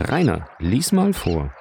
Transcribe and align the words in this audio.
Rainer, 0.00 0.48
lies 0.60 0.92
mal 0.92 1.12
vor. 1.12 1.52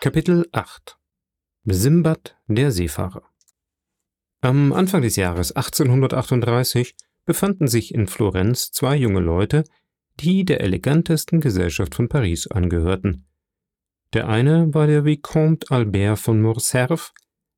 Kapitel 0.00 0.48
8 0.52 0.96
Simbad, 1.64 2.36
der 2.46 2.70
Seefahrer 2.70 3.24
Am 4.42 4.72
Anfang 4.72 5.02
des 5.02 5.16
Jahres 5.16 5.50
1838 5.50 6.94
befanden 7.24 7.66
sich 7.66 7.92
in 7.92 8.06
Florenz 8.06 8.70
zwei 8.70 8.94
junge 8.94 9.20
Leute, 9.20 9.64
die 10.20 10.44
der 10.44 10.60
elegantesten 10.60 11.40
Gesellschaft 11.40 11.96
von 11.96 12.08
Paris 12.08 12.46
angehörten. 12.46 13.26
Der 14.12 14.28
eine 14.28 14.72
war 14.72 14.86
der 14.86 15.04
Vicomte 15.04 15.68
Albert 15.72 16.20
von 16.20 16.40
Morcerf, 16.40 17.12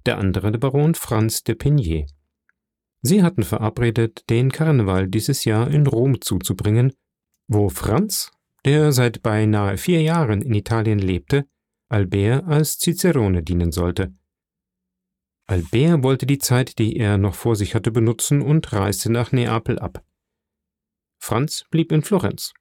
der 0.07 0.17
andere 0.17 0.51
der 0.51 0.59
Baron 0.59 0.95
Franz 0.95 1.45
de 1.45 1.55
Pigné. 1.55 2.07
Sie 3.09 3.23
hatten 3.23 3.43
verabredet, 3.43 4.29
den 4.29 4.53
Karneval 4.53 5.09
dieses 5.09 5.47
Jahr 5.47 5.71
in 5.71 5.87
Rom 5.87 6.21
zuzubringen, 6.21 6.93
wo 7.47 7.71
Franz, 7.71 8.31
der 8.67 8.93
seit 8.93 9.23
beinahe 9.23 9.79
vier 9.79 10.03
Jahren 10.03 10.43
in 10.43 10.53
Italien 10.53 10.99
lebte, 10.99 11.47
Albert 11.89 12.45
als 12.45 12.79
Cicerone 12.79 13.43
dienen 13.43 13.73
sollte. 13.73 14.13
Albert 15.47 16.03
wollte 16.03 16.27
die 16.27 16.37
Zeit, 16.37 16.79
die 16.79 16.97
er 16.97 17.17
noch 17.17 17.35
vor 17.35 17.57
sich 17.57 17.75
hatte, 17.75 17.91
benutzen 17.91 18.43
und 18.43 18.71
reiste 18.75 19.11
nach 19.11 19.33
Neapel 19.33 19.79
ab. 19.79 20.05
Franz 21.19 21.65
blieb 21.71 21.93
in 21.93 22.03
Florenz. 22.03 22.53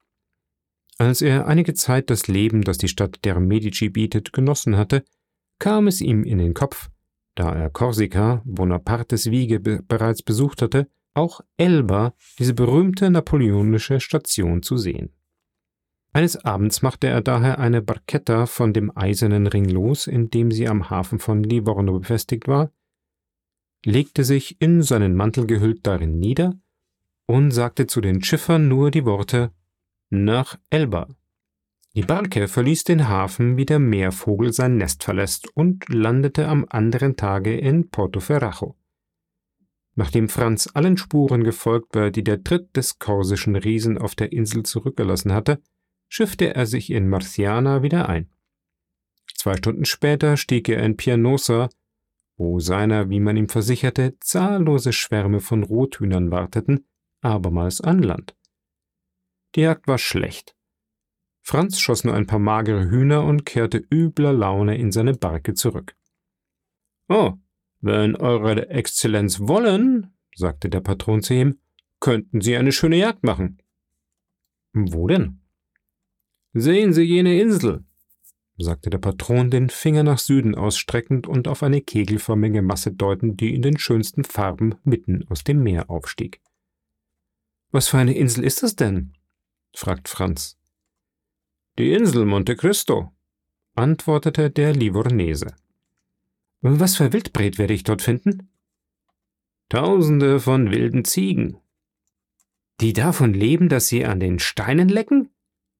Als 0.96 1.20
er 1.20 1.46
einige 1.46 1.74
Zeit 1.74 2.08
das 2.08 2.26
Leben, 2.26 2.62
das 2.62 2.78
die 2.78 2.88
Stadt 2.88 3.22
der 3.26 3.38
Medici 3.38 3.90
bietet, 3.90 4.32
genossen 4.32 4.78
hatte, 4.78 5.04
kam 5.58 5.88
es 5.88 6.00
ihm 6.00 6.24
in 6.24 6.38
den 6.38 6.54
Kopf, 6.54 6.88
da 7.38 7.54
er 7.54 7.70
Korsika, 7.70 8.42
Bonapartes 8.44 9.30
Wiege 9.30 9.60
be 9.60 9.82
bereits 9.86 10.22
besucht 10.22 10.62
hatte, 10.62 10.88
auch 11.14 11.40
Elba, 11.56 12.14
diese 12.38 12.54
berühmte 12.54 13.10
napoleonische 13.10 14.00
Station, 14.00 14.62
zu 14.62 14.76
sehen. 14.76 15.10
Eines 16.12 16.44
Abends 16.44 16.82
machte 16.82 17.06
er 17.06 17.20
daher 17.20 17.58
eine 17.58 17.82
Barchetta 17.82 18.46
von 18.46 18.72
dem 18.72 18.90
eisernen 18.96 19.46
Ring 19.46 19.68
los, 19.68 20.06
in 20.06 20.30
dem 20.30 20.50
sie 20.50 20.68
am 20.68 20.90
Hafen 20.90 21.18
von 21.18 21.42
Livorno 21.42 21.98
befestigt 21.98 22.48
war, 22.48 22.72
legte 23.84 24.24
sich 24.24 24.60
in 24.60 24.82
seinen 24.82 25.14
Mantel 25.14 25.46
gehüllt 25.46 25.86
darin 25.86 26.18
nieder 26.18 26.58
und 27.26 27.52
sagte 27.52 27.86
zu 27.86 28.00
den 28.00 28.22
Schiffern 28.22 28.66
nur 28.68 28.90
die 28.90 29.04
Worte 29.04 29.52
nach 30.10 30.58
Elba. 30.70 31.08
Die 31.98 32.04
Barke 32.04 32.46
verließ 32.46 32.84
den 32.84 33.08
Hafen, 33.08 33.56
wie 33.56 33.66
der 33.66 33.80
Meervogel 33.80 34.52
sein 34.52 34.76
Nest 34.76 35.02
verlässt, 35.02 35.48
und 35.56 35.88
landete 35.88 36.46
am 36.46 36.64
anderen 36.68 37.16
Tage 37.16 37.58
in 37.58 37.90
Portoferrajo. 37.90 38.76
Nachdem 39.96 40.28
Franz 40.28 40.70
allen 40.74 40.96
Spuren 40.96 41.42
gefolgt 41.42 41.96
war, 41.96 42.12
die 42.12 42.22
der 42.22 42.44
Tritt 42.44 42.76
des 42.76 43.00
korsischen 43.00 43.56
Riesen 43.56 43.98
auf 43.98 44.14
der 44.14 44.30
Insel 44.30 44.62
zurückgelassen 44.62 45.32
hatte, 45.32 45.60
schiffte 46.08 46.54
er 46.54 46.66
sich 46.66 46.92
in 46.92 47.08
Marciana 47.08 47.82
wieder 47.82 48.08
ein. 48.08 48.30
Zwei 49.34 49.56
Stunden 49.56 49.84
später 49.84 50.36
stieg 50.36 50.68
er 50.68 50.84
in 50.84 50.96
Pianosa, 50.96 51.68
wo 52.36 52.60
seiner, 52.60 53.10
wie 53.10 53.18
man 53.18 53.36
ihm 53.36 53.48
versicherte, 53.48 54.16
zahllose 54.20 54.92
Schwärme 54.92 55.40
von 55.40 55.64
Rothühnern 55.64 56.30
warteten, 56.30 56.86
abermals 57.22 57.80
an 57.80 58.04
Land. 58.04 58.36
Die 59.56 59.62
Jagd 59.62 59.88
war 59.88 59.98
schlecht. 59.98 60.54
Franz 61.48 61.80
schoss 61.80 62.04
nur 62.04 62.12
ein 62.12 62.26
paar 62.26 62.38
magere 62.38 62.90
Hühner 62.90 63.24
und 63.24 63.46
kehrte 63.46 63.78
übler 63.90 64.34
Laune 64.34 64.76
in 64.76 64.92
seine 64.92 65.14
Barke 65.14 65.54
zurück. 65.54 65.96
Oh, 67.08 67.36
wenn 67.80 68.16
Eure 68.16 68.68
Exzellenz 68.68 69.40
wollen, 69.40 70.12
sagte 70.36 70.68
der 70.68 70.82
Patron 70.82 71.22
zu 71.22 71.32
ihm, 71.32 71.58
könnten 72.00 72.42
Sie 72.42 72.54
eine 72.54 72.70
schöne 72.70 72.96
Jagd 72.96 73.24
machen. 73.24 73.62
Wo 74.74 75.06
denn? 75.06 75.40
Sehen 76.52 76.92
Sie 76.92 77.04
jene 77.04 77.40
Insel, 77.40 77.82
sagte 78.58 78.90
der 78.90 78.98
Patron, 78.98 79.50
den 79.50 79.70
Finger 79.70 80.02
nach 80.02 80.18
Süden 80.18 80.54
ausstreckend 80.54 81.26
und 81.26 81.48
auf 81.48 81.62
eine 81.62 81.80
kegelförmige 81.80 82.60
Masse 82.60 82.92
deutend, 82.92 83.40
die 83.40 83.54
in 83.54 83.62
den 83.62 83.78
schönsten 83.78 84.24
Farben 84.24 84.74
mitten 84.84 85.26
aus 85.28 85.44
dem 85.44 85.62
Meer 85.62 85.88
aufstieg. 85.88 86.42
Was 87.70 87.88
für 87.88 87.96
eine 87.96 88.14
Insel 88.14 88.44
ist 88.44 88.62
das 88.62 88.76
denn? 88.76 89.14
fragt 89.74 90.10
Franz. 90.10 90.58
Die 91.78 91.92
Insel 91.92 92.24
Monte 92.24 92.56
Cristo, 92.56 93.12
antwortete 93.76 94.50
der 94.50 94.72
Livornese. 94.72 95.54
Was 96.60 96.96
für 96.96 97.12
Wildbret 97.12 97.56
werde 97.56 97.72
ich 97.72 97.84
dort 97.84 98.02
finden? 98.02 98.50
Tausende 99.68 100.40
von 100.40 100.72
wilden 100.72 101.04
Ziegen. 101.04 101.58
Die 102.80 102.92
davon 102.92 103.32
leben, 103.32 103.68
dass 103.68 103.86
sie 103.86 104.04
an 104.04 104.18
den 104.18 104.40
Steinen 104.40 104.88
lecken? 104.88 105.30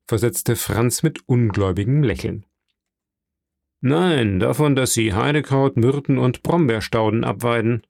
versetzte 0.06 0.54
Franz 0.54 1.02
mit 1.02 1.28
ungläubigem 1.28 2.04
Lächeln. 2.04 2.46
Nein, 3.80 4.38
davon, 4.38 4.76
dass 4.76 4.92
sie 4.92 5.14
Heidekraut, 5.14 5.76
Myrten 5.76 6.16
und 6.16 6.44
Brombeerstauden 6.44 7.24
abweiden. 7.24 7.82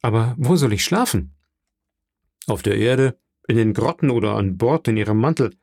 Aber 0.00 0.34
wo 0.38 0.56
soll 0.56 0.72
ich 0.72 0.84
schlafen? 0.84 1.34
Auf 2.46 2.62
der 2.62 2.78
Erde, 2.78 3.18
in 3.46 3.56
den 3.56 3.74
Grotten 3.74 4.08
oder 4.08 4.36
an 4.36 4.56
Bord 4.56 4.88
in 4.88 4.96
ihrem 4.96 5.18
Mantel. 5.18 5.54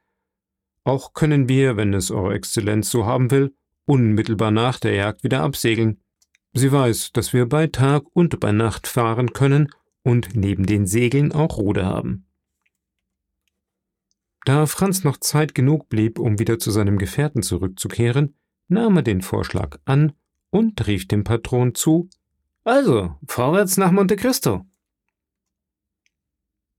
Auch 0.84 1.14
können 1.14 1.48
wir, 1.48 1.78
wenn 1.78 1.94
es 1.94 2.12
Eure 2.12 2.34
Exzellenz 2.34 2.90
so 2.90 3.06
haben 3.06 3.32
will, 3.32 3.56
unmittelbar 3.86 4.52
nach 4.52 4.80
der 4.80 4.96
Jagd 4.96 5.24
wieder 5.24 5.42
absegeln. 5.42 6.02
Sie 6.54 6.72
weiß, 6.72 7.12
dass 7.12 7.34
wir 7.34 7.48
bei 7.48 7.68
Tag 7.68 8.04
und 8.14 8.40
bei 8.40 8.52
Nacht 8.52 8.88
fahren 8.88 9.34
können 9.34 9.70
und 10.04 10.36
neben 10.36 10.66
den 10.66 10.88
Segeln 10.88 11.32
auch 11.32 11.58
Ruder 11.58 11.86
haben. 11.86 12.26
Da 14.46 14.66
Franz 14.66 15.04
noch 15.04 15.18
Zeit 15.18 15.54
genug 15.54 15.88
blieb, 15.88 16.18
um 16.18 16.40
wieder 16.40 16.58
zu 16.58 16.72
seinem 16.72 16.98
Gefährten 16.98 17.44
zurückzukehren, 17.44 18.36
nahm 18.68 18.98
er 18.98 19.04
den 19.04 19.22
Vorschlag 19.22 19.78
an 19.86 20.14
und 20.50 20.88
rief 20.88 21.08
dem 21.08 21.24
Patron 21.24 21.76
zu 21.76 22.10
Also, 22.64 23.16
vorwärts 23.28 23.78
nach 23.78 23.92
Monte 23.92 24.16
Cristo. 24.16 24.66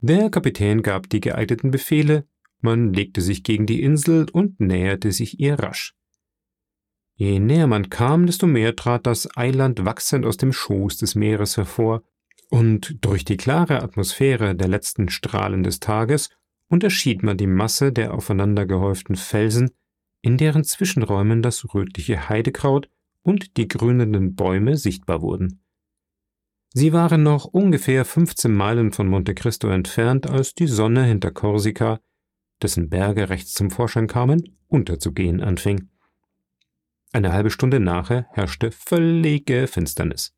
Der 0.00 0.30
Kapitän 0.30 0.82
gab 0.82 1.08
die 1.08 1.20
geeigneten 1.20 1.70
Befehle, 1.70 2.26
man 2.62 2.92
legte 2.92 3.20
sich 3.20 3.42
gegen 3.42 3.66
die 3.66 3.82
Insel 3.82 4.26
und 4.32 4.60
näherte 4.60 5.12
sich 5.12 5.40
ihr 5.40 5.58
rasch. 5.58 5.94
Je 7.14 7.38
näher 7.38 7.66
man 7.66 7.90
kam, 7.90 8.26
desto 8.26 8.46
mehr 8.46 8.74
trat 8.74 9.06
das 9.06 9.36
Eiland 9.36 9.84
wachsend 9.84 10.24
aus 10.24 10.36
dem 10.36 10.52
Schoß 10.52 10.96
des 10.98 11.14
Meeres 11.14 11.56
hervor, 11.56 12.02
und 12.50 13.04
durch 13.04 13.24
die 13.24 13.36
klare 13.36 13.82
Atmosphäre 13.82 14.54
der 14.54 14.68
letzten 14.68 15.08
Strahlen 15.08 15.62
des 15.62 15.80
Tages 15.80 16.28
unterschied 16.68 17.22
man 17.22 17.36
die 17.36 17.46
Masse 17.46 17.92
der 17.92 18.12
aufeinander 18.14 18.66
gehäuften 18.66 19.16
Felsen, 19.16 19.70
in 20.20 20.36
deren 20.36 20.64
Zwischenräumen 20.64 21.42
das 21.42 21.74
rötliche 21.74 22.28
Heidekraut 22.28 22.88
und 23.22 23.56
die 23.56 23.68
grünenden 23.68 24.34
Bäume 24.34 24.76
sichtbar 24.76 25.22
wurden. 25.22 25.62
Sie 26.74 26.92
waren 26.92 27.22
noch 27.22 27.44
ungefähr 27.44 28.04
15 28.04 28.52
Meilen 28.52 28.92
von 28.92 29.06
Monte 29.06 29.34
Cristo 29.34 29.68
entfernt, 29.68 30.28
als 30.28 30.54
die 30.54 30.66
Sonne 30.66 31.04
hinter 31.04 31.30
Korsika, 31.30 32.00
dessen 32.62 32.88
Berge 32.88 33.28
rechts 33.28 33.52
zum 33.52 33.70
Vorschein 33.70 34.06
kamen, 34.06 34.56
unterzugehen 34.68 35.40
anfing. 35.40 35.88
Eine 37.12 37.32
halbe 37.32 37.50
Stunde 37.50 37.80
nachher 37.80 38.26
herrschte 38.32 38.70
völlige 38.70 39.66
Finsternis. 39.66 40.34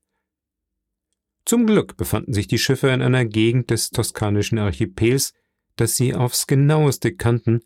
Zum 1.44 1.66
Glück 1.66 1.96
befanden 1.96 2.32
sich 2.32 2.48
die 2.48 2.58
Schiffe 2.58 2.88
in 2.88 3.02
einer 3.02 3.24
Gegend 3.24 3.70
des 3.70 3.90
toskanischen 3.90 4.58
Archipels, 4.58 5.34
das 5.76 5.96
sie 5.96 6.14
aufs 6.14 6.46
genaueste 6.46 7.14
kannten, 7.14 7.60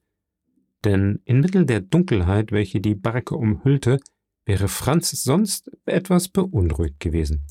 denn 0.84 1.20
inmitten 1.24 1.66
der 1.66 1.80
Dunkelheit, 1.80 2.52
welche 2.52 2.80
die 2.80 2.94
Barke 2.94 3.34
umhüllte, 3.36 3.98
wäre 4.44 4.68
Franz 4.68 5.10
sonst 5.10 5.70
etwas 5.84 6.28
beunruhigt 6.28 7.00
gewesen. 7.00 7.46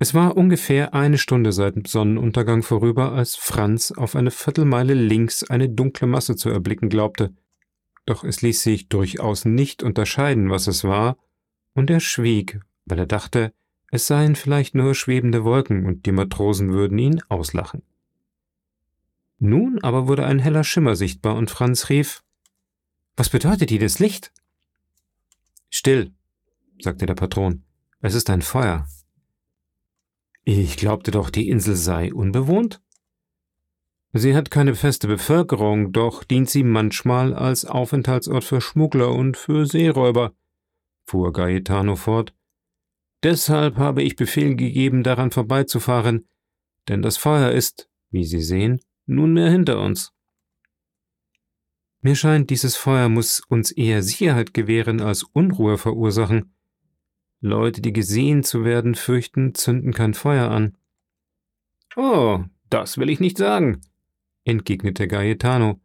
Es 0.00 0.14
war 0.14 0.36
ungefähr 0.36 0.94
eine 0.94 1.18
Stunde 1.18 1.50
seit 1.50 1.88
Sonnenuntergang 1.88 2.62
vorüber, 2.62 3.12
als 3.12 3.34
Franz 3.34 3.90
auf 3.90 4.14
eine 4.14 4.30
Viertelmeile 4.30 4.94
links 4.94 5.42
eine 5.42 5.68
dunkle 5.68 6.06
Masse 6.06 6.36
zu 6.36 6.50
erblicken 6.50 6.88
glaubte, 6.88 7.34
doch 8.06 8.22
es 8.22 8.40
ließ 8.40 8.62
sich 8.62 8.88
durchaus 8.88 9.44
nicht 9.44 9.82
unterscheiden, 9.82 10.50
was 10.50 10.68
es 10.68 10.84
war, 10.84 11.16
und 11.74 11.90
er 11.90 12.00
schwieg, 12.00 12.60
weil 12.84 13.00
er 13.00 13.06
dachte, 13.06 13.52
es 13.90 14.06
seien 14.06 14.36
vielleicht 14.36 14.74
nur 14.74 14.94
schwebende 14.94 15.44
Wolken 15.44 15.84
und 15.84 16.06
die 16.06 16.12
Matrosen 16.12 16.72
würden 16.72 16.98
ihn 16.98 17.20
auslachen. 17.28 17.82
Nun 19.38 19.80
aber 19.82 20.08
wurde 20.08 20.26
ein 20.26 20.38
heller 20.38 20.64
Schimmer 20.64 20.94
sichtbar 20.94 21.36
und 21.36 21.50
Franz 21.50 21.88
rief 21.88 22.22
Was 23.16 23.30
bedeutet 23.30 23.70
jedes 23.70 23.98
Licht? 23.98 24.32
Still, 25.70 26.12
sagte 26.80 27.06
der 27.06 27.14
Patron, 27.14 27.64
es 28.00 28.14
ist 28.14 28.30
ein 28.30 28.42
Feuer. 28.42 28.86
Ich 30.50 30.78
glaubte 30.78 31.10
doch, 31.10 31.28
die 31.28 31.50
Insel 31.50 31.76
sei 31.76 32.10
unbewohnt. 32.10 32.80
Sie 34.14 34.34
hat 34.34 34.50
keine 34.50 34.74
feste 34.74 35.06
Bevölkerung, 35.06 35.92
doch 35.92 36.24
dient 36.24 36.48
sie 36.48 36.62
manchmal 36.62 37.34
als 37.34 37.66
Aufenthaltsort 37.66 38.44
für 38.44 38.62
Schmuggler 38.62 39.12
und 39.12 39.36
für 39.36 39.66
Seeräuber, 39.66 40.32
fuhr 41.04 41.34
Gaetano 41.34 41.96
fort. 41.96 42.34
Deshalb 43.22 43.76
habe 43.76 44.02
ich 44.02 44.16
Befehl 44.16 44.56
gegeben, 44.56 45.02
daran 45.02 45.32
vorbeizufahren, 45.32 46.26
denn 46.88 47.02
das 47.02 47.18
Feuer 47.18 47.50
ist, 47.50 47.90
wie 48.10 48.24
Sie 48.24 48.40
sehen, 48.40 48.80
nunmehr 49.04 49.50
hinter 49.50 49.78
uns. 49.78 50.14
Mir 52.00 52.14
scheint, 52.14 52.48
dieses 52.48 52.74
Feuer 52.74 53.10
muss 53.10 53.42
uns 53.50 53.70
eher 53.70 54.02
Sicherheit 54.02 54.54
gewähren 54.54 55.02
als 55.02 55.24
Unruhe 55.24 55.76
verursachen. 55.76 56.54
Leute, 57.40 57.80
die 57.80 57.92
gesehen 57.92 58.42
zu 58.42 58.64
werden 58.64 58.94
fürchten, 58.94 59.54
zünden 59.54 59.92
kein 59.92 60.14
Feuer 60.14 60.50
an. 60.50 60.76
Oh, 61.96 62.40
das 62.70 62.98
will 62.98 63.10
ich 63.10 63.20
nicht 63.20 63.38
sagen, 63.38 63.80
entgegnete 64.44 65.06
Gaetano. 65.06 65.80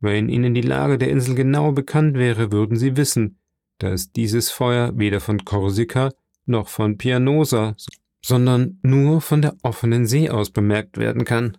Wenn 0.00 0.28
Ihnen 0.28 0.54
die 0.54 0.60
Lage 0.60 0.98
der 0.98 1.10
Insel 1.10 1.34
genau 1.34 1.72
bekannt 1.72 2.16
wäre, 2.16 2.52
würden 2.52 2.76
Sie 2.76 2.96
wissen, 2.96 3.38
dass 3.78 4.12
dieses 4.12 4.50
Feuer 4.50 4.98
weder 4.98 5.20
von 5.20 5.44
Korsika 5.44 6.12
noch 6.46 6.68
von 6.68 6.98
Pianosa, 6.98 7.74
sondern 8.22 8.78
nur 8.82 9.20
von 9.20 9.42
der 9.42 9.56
offenen 9.62 10.06
See 10.06 10.28
aus 10.28 10.50
bemerkt 10.50 10.98
werden 10.98 11.24
kann. 11.24 11.56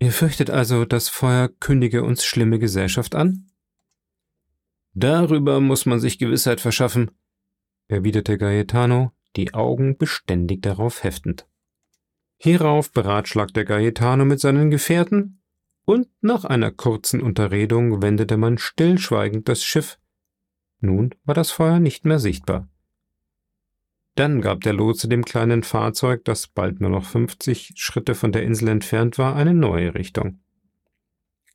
Ihr 0.00 0.12
fürchtet 0.12 0.50
also, 0.50 0.84
das 0.84 1.08
Feuer 1.08 1.48
kündige 1.48 2.02
uns 2.02 2.24
schlimme 2.24 2.58
Gesellschaft 2.58 3.14
an? 3.14 3.50
Darüber 4.94 5.60
muss 5.60 5.86
man 5.86 6.00
sich 6.00 6.18
Gewissheit 6.18 6.60
verschaffen, 6.60 7.10
erwiderte 7.90 8.38
Gaetano, 8.38 9.12
die 9.36 9.54
Augen 9.54 9.96
beständig 9.96 10.62
darauf 10.62 11.04
heftend. 11.04 11.46
Hierauf 12.36 12.92
beratschlagte 12.92 13.64
Gaetano 13.64 14.24
mit 14.24 14.40
seinen 14.40 14.70
Gefährten, 14.70 15.42
und 15.84 16.08
nach 16.20 16.44
einer 16.44 16.70
kurzen 16.70 17.20
Unterredung 17.20 18.00
wendete 18.00 18.36
man 18.36 18.58
stillschweigend 18.58 19.48
das 19.48 19.64
Schiff. 19.64 19.98
Nun 20.80 21.14
war 21.24 21.34
das 21.34 21.50
Feuer 21.50 21.80
nicht 21.80 22.04
mehr 22.04 22.18
sichtbar. 22.18 22.68
Dann 24.14 24.40
gab 24.40 24.60
der 24.60 24.72
Lotse 24.72 25.08
dem 25.08 25.24
kleinen 25.24 25.62
Fahrzeug, 25.62 26.24
das 26.24 26.46
bald 26.46 26.80
nur 26.80 26.90
noch 26.90 27.04
50 27.04 27.72
Schritte 27.76 28.14
von 28.14 28.32
der 28.32 28.42
Insel 28.42 28.68
entfernt 28.68 29.18
war, 29.18 29.34
eine 29.34 29.54
neue 29.54 29.94
Richtung. 29.94 30.40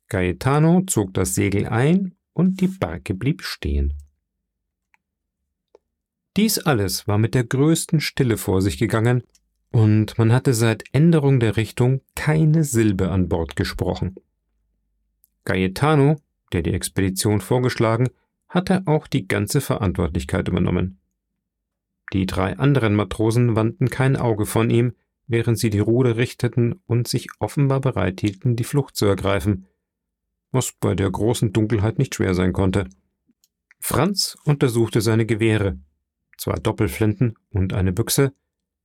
Gaetano 0.08 0.82
zog 0.86 1.14
das 1.14 1.34
Segel 1.34 1.66
ein 1.66 2.14
und 2.32 2.60
die 2.60 2.68
Barke 2.68 3.14
blieb 3.14 3.42
stehen. 3.42 3.94
Dies 6.36 6.58
alles 6.58 7.08
war 7.08 7.16
mit 7.16 7.34
der 7.34 7.44
größten 7.44 8.00
Stille 8.00 8.36
vor 8.36 8.60
sich 8.60 8.76
gegangen, 8.76 9.22
und 9.70 10.18
man 10.18 10.32
hatte 10.32 10.52
seit 10.52 10.84
Änderung 10.92 11.40
der 11.40 11.56
Richtung 11.56 12.02
keine 12.14 12.62
Silbe 12.62 13.10
an 13.10 13.28
Bord 13.28 13.56
gesprochen. 13.56 14.14
Gaetano, 15.44 16.16
der 16.52 16.62
die 16.62 16.74
Expedition 16.74 17.40
vorgeschlagen, 17.40 18.08
hatte 18.48 18.82
auch 18.84 19.06
die 19.06 19.26
ganze 19.26 19.62
Verantwortlichkeit 19.62 20.48
übernommen. 20.48 20.98
Die 22.12 22.26
drei 22.26 22.56
anderen 22.58 22.94
Matrosen 22.94 23.56
wandten 23.56 23.88
kein 23.88 24.16
Auge 24.16 24.44
von 24.44 24.68
ihm, 24.68 24.92
während 25.26 25.58
sie 25.58 25.70
die 25.70 25.80
Ruder 25.80 26.16
richteten 26.16 26.80
und 26.86 27.08
sich 27.08 27.28
offenbar 27.40 27.80
bereit 27.80 28.20
hielten, 28.20 28.56
die 28.56 28.64
Flucht 28.64 28.94
zu 28.94 29.06
ergreifen, 29.06 29.66
was 30.52 30.72
bei 30.72 30.94
der 30.94 31.10
großen 31.10 31.52
Dunkelheit 31.52 31.98
nicht 31.98 32.14
schwer 32.14 32.34
sein 32.34 32.52
konnte. 32.52 32.88
Franz 33.80 34.36
untersuchte 34.44 35.00
seine 35.00 35.26
Gewehre, 35.26 35.78
zwei 36.36 36.54
Doppelflinten 36.54 37.36
und 37.50 37.72
eine 37.72 37.92
Büchse, 37.92 38.32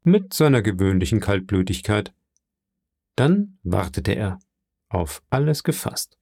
mit 0.03 0.33
seiner 0.33 0.61
gewöhnlichen 0.61 1.19
Kaltblütigkeit. 1.19 2.13
Dann 3.15 3.57
wartete 3.63 4.13
er, 4.13 4.39
auf 4.89 5.21
alles 5.29 5.63
gefasst. 5.63 6.17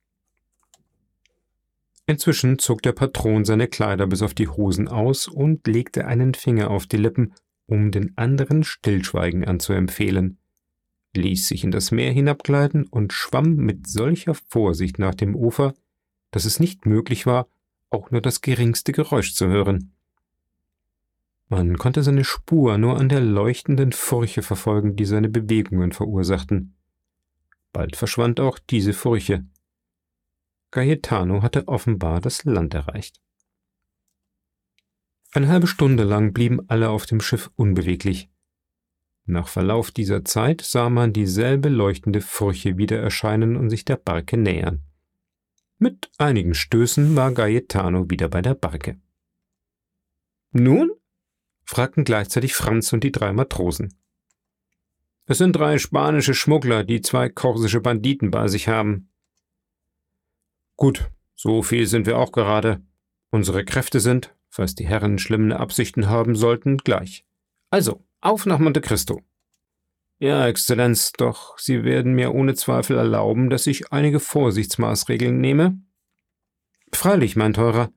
Inzwischen 2.05 2.57
zog 2.57 2.81
der 2.81 2.93
Patron 2.93 3.45
seine 3.45 3.67
Kleider 3.67 4.07
bis 4.07 4.21
auf 4.21 4.33
die 4.33 4.47
Hosen 4.47 4.87
aus 4.87 5.27
und 5.27 5.67
legte 5.67 6.07
einen 6.07 6.33
Finger 6.33 6.71
auf 6.71 6.87
die 6.87 6.97
Lippen, 6.97 7.33
um 7.67 7.91
den 7.91 8.17
anderen 8.17 8.63
Stillschweigen 8.63 9.45
anzuempfehlen, 9.45 10.39
ließ 11.15 11.47
sich 11.47 11.63
in 11.63 11.71
das 11.71 11.91
Meer 11.91 12.11
hinabgleiten 12.11 12.87
und 12.87 13.13
schwamm 13.13 13.55
mit 13.55 13.87
solcher 13.87 14.33
Vorsicht 14.33 14.97
nach 14.97 15.13
dem 15.13 15.35
Ufer, 15.35 15.75
dass 16.31 16.45
es 16.45 16.59
nicht 16.59 16.85
möglich 16.85 17.25
war, 17.25 17.47
auch 17.91 18.11
nur 18.11 18.21
das 18.21 18.41
geringste 18.41 18.91
Geräusch 18.91 19.33
zu 19.35 19.47
hören. 19.47 19.91
Man 21.49 21.77
konnte 21.77 22.03
seine 22.03 22.23
Spur 22.23 22.77
nur 22.77 22.97
an 22.97 23.09
der 23.09 23.21
leuchtenden 23.21 23.91
Furche 23.91 24.43
verfolgen, 24.43 24.95
die 24.95 25.05
seine 25.05 25.29
Bewegungen 25.29 25.91
verursachten. 25.91 26.75
Bald 27.73 27.95
verschwand 27.95 28.39
auch 28.39 28.59
diese 28.59 28.93
Furche, 28.93 29.45
Gaetano 30.71 31.41
hatte 31.41 31.67
offenbar 31.67 32.21
das 32.21 32.43
Land 32.45 32.73
erreicht. 32.73 33.19
Eine 35.31 35.47
halbe 35.47 35.67
Stunde 35.67 36.03
lang 36.03 36.33
blieben 36.33 36.59
alle 36.67 36.89
auf 36.89 37.05
dem 37.05 37.21
Schiff 37.21 37.49
unbeweglich. 37.55 38.29
Nach 39.25 39.47
Verlauf 39.47 39.91
dieser 39.91 40.25
Zeit 40.25 40.61
sah 40.61 40.89
man 40.89 41.13
dieselbe 41.13 41.69
leuchtende 41.69 42.21
Furche 42.21 42.77
wieder 42.77 42.99
erscheinen 42.99 43.55
und 43.55 43.69
sich 43.69 43.85
der 43.85 43.97
Barke 43.97 44.37
nähern. 44.37 44.83
Mit 45.77 46.11
einigen 46.17 46.55
Stößen 46.55 47.15
war 47.15 47.31
Gaetano 47.31 48.09
wieder 48.09 48.27
bei 48.27 48.41
der 48.41 48.55
Barke. 48.55 48.99
Nun? 50.51 50.91
Fragten 51.69 52.03
gleichzeitig 52.03 52.53
Franz 52.53 52.91
und 52.93 53.03
die 53.03 53.11
drei 53.11 53.31
Matrosen. 53.33 53.93
Es 55.25 55.37
sind 55.37 55.53
drei 55.53 55.77
spanische 55.77 56.33
Schmuggler, 56.33 56.83
die 56.83 57.01
zwei 57.01 57.29
korsische 57.29 57.81
Banditen 57.81 58.31
bei 58.31 58.47
sich 58.47 58.67
haben, 58.67 59.09
Gut, 60.79 61.11
so 61.35 61.61
viel 61.61 61.87
sind 61.87 62.05
wir 62.05 62.17
auch 62.17 62.31
gerade. 62.31 62.81
Unsere 63.31 63.65
Kräfte 63.65 63.99
sind, 63.99 64.33
falls 64.47 64.75
die 64.75 64.87
Herren 64.87 65.19
schlimme 65.19 65.59
Absichten 65.59 66.07
haben 66.07 66.37
sollten, 66.37 66.77
gleich. 66.77 67.25
Also, 67.69 68.01
auf 68.21 68.45
nach 68.45 68.59
Monte 68.59 68.79
Cristo. 68.79 69.21
Ja, 70.19 70.47
Exzellenz, 70.47 71.11
doch 71.11 71.57
Sie 71.57 71.83
werden 71.83 72.13
mir 72.13 72.33
ohne 72.33 72.55
Zweifel 72.55 72.95
erlauben, 72.95 73.49
dass 73.49 73.67
ich 73.67 73.91
einige 73.91 74.21
Vorsichtsmaßregeln 74.21 75.37
nehme? 75.41 75.81
Freilich, 76.93 77.35
mein 77.35 77.51
Teurer. 77.51 77.91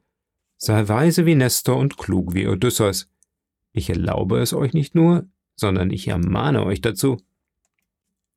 Sei 0.57 0.89
weise 0.89 1.25
wie 1.25 1.37
Nestor 1.37 1.77
und 1.77 1.99
klug 1.99 2.35
wie 2.35 2.49
Odysseus. 2.49 3.12
Ich 3.73 3.89
erlaube 3.91 4.39
es 4.39 4.53
euch 4.53 4.75
nicht 4.75 4.95
nur, 4.95 5.27
sondern 5.57 5.91
ich 5.91 6.09
ermahne 6.09 6.65
euch 6.65 6.81
dazu. 6.81 7.21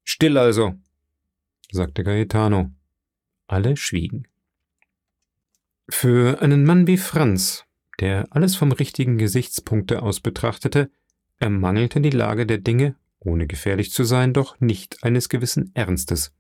Still 0.03 0.37
also, 0.37 0.75
sagte 1.71 2.03
Gaetano. 2.03 2.71
Alle 3.47 3.77
schwiegen. 3.77 4.27
Für 5.89 6.41
einen 6.41 6.63
Mann 6.63 6.87
wie 6.87 6.97
Franz, 6.97 7.65
der 7.99 8.25
alles 8.31 8.55
vom 8.55 8.71
richtigen 8.71 9.17
Gesichtspunkte 9.17 10.01
aus 10.01 10.19
betrachtete, 10.19 10.89
ermangelte 11.37 12.01
die 12.01 12.09
Lage 12.09 12.45
der 12.45 12.57
Dinge, 12.57 12.95
ohne 13.19 13.45
gefährlich 13.45 13.91
zu 13.91 14.03
sein, 14.03 14.33
doch 14.33 14.59
nicht 14.59 15.03
eines 15.03 15.29
gewissen 15.29 15.71
Ernstes. 15.75 16.33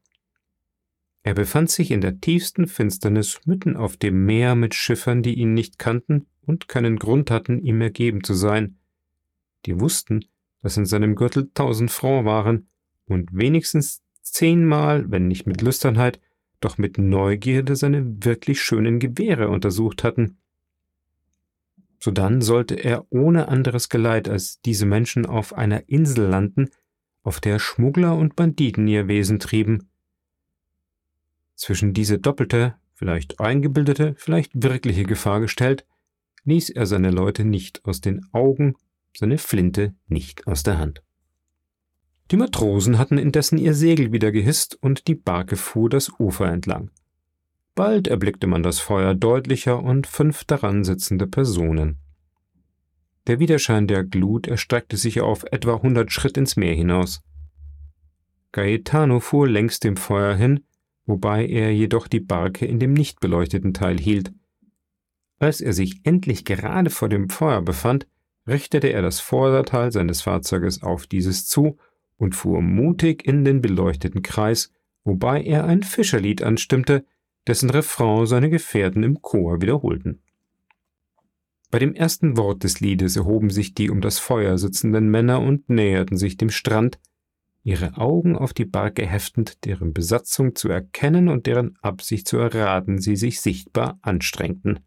Er 1.23 1.33
befand 1.33 1.71
sich 1.71 1.91
in 1.91 2.01
der 2.01 2.21
tiefsten 2.21 2.67
Finsternis 2.67 3.41
mitten 3.45 3.75
auf 3.75 3.97
dem 3.97 4.25
Meer 4.25 4.55
mit 4.55 4.75
Schiffern, 4.75 5.23
die 5.23 5.33
ihn 5.33 5.53
nicht 5.53 5.79
kannten 5.79 6.27
und 6.41 6.67
keinen 6.67 6.97
Grund 6.97 7.31
hatten, 7.31 7.59
ihm 7.63 7.81
ergeben 7.81 8.23
zu 8.23 8.35
sein. 8.35 8.77
Die 9.65 9.79
wussten, 9.79 10.25
dass 10.61 10.77
in 10.77 10.85
seinem 10.85 11.15
Gürtel 11.15 11.49
tausend 11.53 11.91
Francs 11.91 12.25
waren 12.25 12.67
und 13.05 13.29
wenigstens 13.33 14.03
zehnmal, 14.21 15.09
wenn 15.11 15.27
nicht 15.27 15.45
mit 15.45 15.61
Lüsternheit, 15.61 16.19
doch 16.59 16.77
mit 16.77 16.97
Neugierde 16.97 17.75
seine 17.75 18.23
wirklich 18.23 18.61
schönen 18.61 18.99
Gewehre 18.99 19.49
untersucht 19.49 20.03
hatten. 20.03 20.37
Sodann 21.99 22.41
sollte 22.41 22.75
er 22.75 23.05
ohne 23.09 23.47
anderes 23.47 23.89
Geleit 23.89 24.29
als 24.29 24.61
diese 24.61 24.85
Menschen 24.85 25.25
auf 25.25 25.53
einer 25.53 25.89
Insel 25.89 26.27
landen, 26.27 26.69
auf 27.23 27.39
der 27.39 27.59
Schmuggler 27.59 28.15
und 28.15 28.35
Banditen 28.35 28.87
ihr 28.87 29.07
Wesen 29.07 29.39
trieben. 29.39 29.89
Zwischen 31.55 31.93
diese 31.93 32.19
doppelte, 32.19 32.75
vielleicht 32.93 33.39
eingebildete, 33.39 34.13
vielleicht 34.17 34.51
wirkliche 34.61 35.03
Gefahr 35.03 35.39
gestellt, 35.39 35.85
ließ 36.43 36.69
er 36.69 36.85
seine 36.85 37.11
Leute 37.11 37.43
nicht 37.43 37.83
aus 37.85 38.01
den 38.01 38.25
Augen, 38.31 38.75
seine 39.17 39.37
Flinte 39.37 39.95
nicht 40.07 40.47
aus 40.47 40.63
der 40.63 40.77
Hand. 40.77 41.01
Die 42.31 42.37
Matrosen 42.37 42.97
hatten 42.97 43.17
indessen 43.17 43.57
ihr 43.57 43.73
Segel 43.73 44.11
wieder 44.11 44.31
gehisst 44.31 44.77
und 44.81 45.07
die 45.07 45.15
Barke 45.15 45.55
fuhr 45.55 45.89
das 45.89 46.11
Ufer 46.19 46.51
entlang. 46.51 46.89
Bald 47.75 48.07
erblickte 48.07 48.47
man 48.47 48.63
das 48.63 48.79
Feuer 48.79 49.13
deutlicher 49.13 49.83
und 49.83 50.07
fünf 50.07 50.43
daran 50.45 50.83
sitzende 50.83 51.27
Personen. 51.27 51.97
Der 53.27 53.39
Widerschein 53.39 53.87
der 53.87 54.03
Glut 54.03 54.47
erstreckte 54.47 54.97
sich 54.97 55.21
auf 55.21 55.43
etwa 55.51 55.81
hundert 55.81 56.11
Schritt 56.11 56.37
ins 56.37 56.55
Meer 56.55 56.73
hinaus. 56.73 57.21
Gaetano 58.51 59.19
fuhr 59.19 59.47
längs 59.47 59.79
dem 59.79 59.97
Feuer 59.97 60.35
hin, 60.35 60.63
wobei 61.05 61.45
er 61.45 61.73
jedoch 61.73 62.07
die 62.07 62.19
Barke 62.19 62.65
in 62.65 62.79
dem 62.79 62.93
nicht 62.93 63.19
beleuchteten 63.19 63.73
Teil 63.73 63.99
hielt. 63.99 64.31
Als 65.37 65.59
er 65.59 65.73
sich 65.73 65.99
endlich 66.03 66.45
gerade 66.45 66.89
vor 66.89 67.09
dem 67.09 67.29
Feuer 67.29 67.61
befand, 67.61 68.07
richtete 68.47 68.87
er 68.87 69.01
das 69.01 69.19
Vorderteil 69.19 69.91
seines 69.91 70.21
Fahrzeuges 70.21 70.83
auf 70.83 71.07
dieses 71.07 71.47
zu 71.47 71.77
und 72.17 72.35
fuhr 72.35 72.61
mutig 72.61 73.25
in 73.25 73.43
den 73.43 73.61
beleuchteten 73.61 74.21
Kreis, 74.21 74.71
wobei 75.03 75.43
er 75.43 75.65
ein 75.65 75.83
Fischerlied 75.83 76.41
anstimmte, 76.41 77.05
dessen 77.47 77.69
Refrain 77.69 78.25
seine 78.25 78.49
Gefährten 78.49 79.03
im 79.03 79.21
Chor 79.21 79.61
wiederholten. 79.61 80.21
Bei 81.71 81.79
dem 81.79 81.93
ersten 81.93 82.37
Wort 82.37 82.63
des 82.63 82.79
Liedes 82.79 83.15
erhoben 83.17 83.49
sich 83.49 83.73
die 83.73 83.89
um 83.89 84.01
das 84.01 84.19
Feuer 84.19 84.57
sitzenden 84.57 85.09
Männer 85.09 85.41
und 85.41 85.69
näherten 85.69 86.17
sich 86.17 86.37
dem 86.37 86.49
Strand, 86.49 86.99
ihre 87.63 87.97
Augen 87.97 88.37
auf 88.37 88.53
die 88.53 88.65
Barke 88.65 89.05
heftend, 89.05 89.65
deren 89.65 89.91
Besatzung 89.91 90.55
zu 90.55 90.69
erkennen 90.69 91.27
und 91.27 91.47
deren 91.47 91.77
Absicht 91.81 92.27
zu 92.27 92.37
erraten 92.37 92.99
sie 92.99 93.15
sich 93.15 93.41
sichtbar 93.41 93.97
anstrengten. 94.03 94.79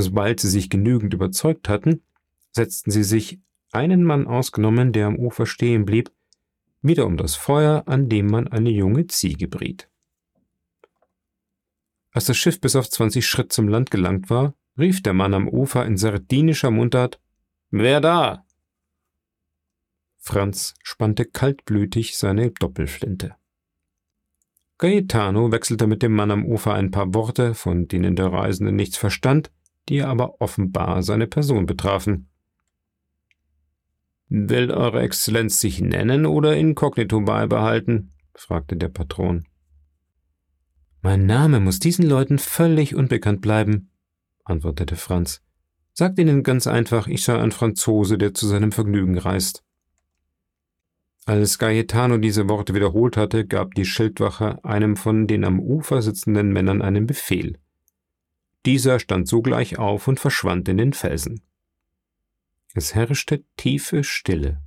Sobald 0.00 0.38
sie 0.38 0.48
sich 0.48 0.70
genügend 0.70 1.12
überzeugt 1.12 1.68
hatten, 1.68 2.04
setzten 2.52 2.92
sie 2.92 3.02
sich, 3.02 3.40
einen 3.72 4.04
Mann 4.04 4.28
ausgenommen, 4.28 4.92
der 4.92 5.08
am 5.08 5.16
Ufer 5.16 5.44
stehen 5.44 5.84
blieb, 5.84 6.12
wieder 6.82 7.04
um 7.04 7.16
das 7.16 7.34
Feuer, 7.34 7.82
an 7.86 8.08
dem 8.08 8.26
man 8.26 8.46
eine 8.46 8.70
junge 8.70 9.08
Ziege 9.08 9.48
briet. 9.48 9.90
Als 12.12 12.26
das 12.26 12.36
Schiff 12.36 12.60
bis 12.60 12.76
auf 12.76 12.88
zwanzig 12.88 13.26
Schritt 13.26 13.52
zum 13.52 13.66
Land 13.66 13.90
gelangt 13.90 14.30
war, 14.30 14.54
rief 14.78 15.02
der 15.02 15.14
Mann 15.14 15.34
am 15.34 15.48
Ufer 15.48 15.84
in 15.84 15.96
sardinischer 15.96 16.70
Mundart 16.70 17.20
Wer 17.70 18.00
da? 18.00 18.46
Franz 20.16 20.74
spannte 20.84 21.24
kaltblütig 21.24 22.16
seine 22.16 22.52
Doppelflinte. 22.52 23.34
Gaetano 24.78 25.50
wechselte 25.50 25.88
mit 25.88 26.04
dem 26.04 26.12
Mann 26.12 26.30
am 26.30 26.46
Ufer 26.46 26.74
ein 26.74 26.92
paar 26.92 27.12
Worte, 27.14 27.54
von 27.54 27.88
denen 27.88 28.14
der 28.14 28.32
Reisende 28.32 28.70
nichts 28.70 28.96
verstand, 28.96 29.50
die 29.88 30.02
aber 30.02 30.40
offenbar 30.40 31.02
seine 31.02 31.26
Person 31.26 31.66
betrafen. 31.66 32.28
Will 34.28 34.70
Eure 34.70 35.00
Exzellenz 35.00 35.60
sich 35.60 35.80
nennen 35.80 36.26
oder 36.26 36.56
inkognito 36.56 37.20
beibehalten? 37.22 38.12
fragte 38.34 38.76
der 38.76 38.88
Patron. 38.88 39.46
Mein 41.00 41.26
Name 41.26 41.60
muss 41.60 41.78
diesen 41.78 42.06
Leuten 42.06 42.38
völlig 42.38 42.94
unbekannt 42.94 43.40
bleiben, 43.40 43.90
antwortete 44.44 44.96
Franz. 44.96 45.42
Sagt 45.94 46.18
ihnen 46.18 46.42
ganz 46.42 46.66
einfach, 46.66 47.06
ich 47.06 47.24
sei 47.24 47.38
ein 47.38 47.52
Franzose, 47.52 48.18
der 48.18 48.34
zu 48.34 48.46
seinem 48.46 48.72
Vergnügen 48.72 49.16
reist. 49.18 49.64
Als 51.24 51.58
Gaetano 51.58 52.18
diese 52.18 52.48
Worte 52.48 52.74
wiederholt 52.74 53.16
hatte, 53.16 53.46
gab 53.46 53.74
die 53.74 53.84
Schildwache 53.84 54.64
einem 54.64 54.96
von 54.96 55.26
den 55.26 55.44
am 55.44 55.60
Ufer 55.60 56.00
sitzenden 56.02 56.52
Männern 56.52 56.82
einen 56.82 57.06
Befehl. 57.06 57.58
Dieser 58.66 58.98
stand 58.98 59.28
sogleich 59.28 59.78
auf 59.78 60.08
und 60.08 60.20
verschwand 60.20 60.68
in 60.68 60.78
den 60.78 60.92
Felsen. 60.92 61.42
Es 62.74 62.94
herrschte 62.94 63.44
tiefe 63.56 64.04
Stille. 64.04 64.60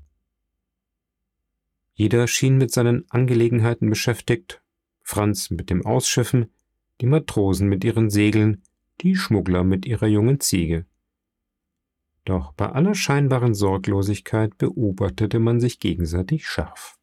Jeder 1.93 2.27
schien 2.27 2.57
mit 2.57 2.71
seinen 2.71 3.05
Angelegenheiten 3.09 3.89
beschäftigt, 3.89 4.61
Franz 5.03 5.49
mit 5.49 5.69
dem 5.69 5.85
Ausschiffen, 5.85 6.51
die 6.99 7.05
Matrosen 7.05 7.67
mit 7.67 7.83
ihren 7.83 8.09
Segeln, 8.09 8.63
die 9.01 9.15
Schmuggler 9.15 9.63
mit 9.63 9.85
ihrer 9.85 10.07
jungen 10.07 10.39
Ziege. 10.39 10.85
Doch 12.25 12.53
bei 12.53 12.69
aller 12.69 12.95
scheinbaren 12.95 13.53
Sorglosigkeit 13.53 14.57
beobachtete 14.57 15.39
man 15.39 15.59
sich 15.59 15.79
gegenseitig 15.79 16.47
scharf. 16.47 16.97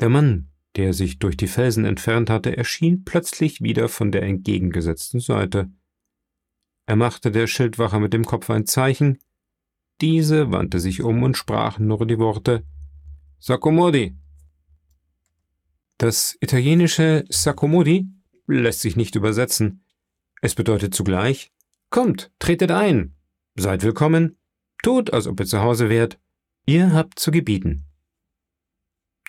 Der 0.00 0.08
Mann, 0.08 0.50
der 0.76 0.92
sich 0.92 1.18
durch 1.18 1.36
die 1.36 1.46
Felsen 1.46 1.84
entfernt 1.84 2.30
hatte, 2.30 2.56
erschien 2.56 3.04
plötzlich 3.04 3.60
wieder 3.60 3.88
von 3.88 4.10
der 4.10 4.22
entgegengesetzten 4.22 5.20
Seite. 5.20 5.70
Er 6.86 6.96
machte 6.96 7.30
der 7.30 7.46
Schildwache 7.46 8.00
mit 8.00 8.12
dem 8.12 8.24
Kopf 8.24 8.50
ein 8.50 8.66
Zeichen, 8.66 9.18
diese 10.00 10.50
wandte 10.50 10.80
sich 10.80 11.02
um 11.02 11.22
und 11.22 11.36
sprach 11.36 11.78
nur 11.78 12.06
die 12.06 12.18
Worte 12.18 12.64
Saccomodi. 13.38 14.16
Das 15.98 16.36
italienische 16.40 17.24
Saccomodi 17.28 18.08
lässt 18.46 18.80
sich 18.80 18.96
nicht 18.96 19.14
übersetzen. 19.14 19.84
Es 20.40 20.54
bedeutet 20.54 20.94
zugleich 20.94 21.52
Kommt, 21.90 22.32
tretet 22.40 22.72
ein, 22.72 23.14
seid 23.54 23.84
willkommen, 23.84 24.36
tut, 24.82 25.12
als 25.12 25.28
ob 25.28 25.38
ihr 25.38 25.46
zu 25.46 25.60
Hause 25.60 25.88
wärt, 25.88 26.18
ihr 26.66 26.92
habt 26.92 27.20
zu 27.20 27.30
gebieten. 27.30 27.86